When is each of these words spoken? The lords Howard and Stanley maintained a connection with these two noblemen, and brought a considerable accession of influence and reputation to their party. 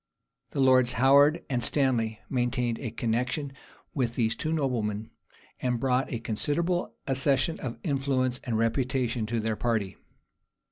The 0.49 0.59
lords 0.59 0.93
Howard 0.93 1.45
and 1.47 1.63
Stanley 1.63 2.21
maintained 2.27 2.79
a 2.79 2.89
connection 2.89 3.53
with 3.93 4.15
these 4.15 4.35
two 4.35 4.51
noblemen, 4.51 5.11
and 5.59 5.79
brought 5.79 6.11
a 6.11 6.17
considerable 6.17 6.95
accession 7.05 7.59
of 7.59 7.77
influence 7.83 8.39
and 8.43 8.57
reputation 8.57 9.27
to 9.27 9.39
their 9.39 9.55
party. 9.55 9.97